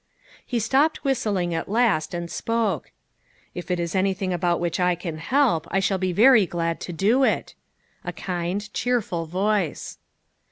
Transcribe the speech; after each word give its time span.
He 0.43 0.57
stopped 0.57 1.03
whistling 1.03 1.53
at 1.53 1.69
last 1.69 2.15
and 2.15 2.27
spoke:" 2.31 2.91
If 3.53 3.69
it 3.69 3.79
is 3.79 3.93
anything 3.93 4.33
about 4.33 4.59
which 4.59 4.79
I 4.79 4.95
can 4.95 5.19
help, 5.19 5.67
I 5.69 5.79
shall 5.79 5.99
be 5.99 6.11
very 6.11 6.47
glad 6.47 6.79
to 6.81 6.91
do 6.91 7.23
it." 7.23 7.53
A 8.03 8.11
kind, 8.11 8.73
cheerful 8.73 9.27
voice. 9.27 9.99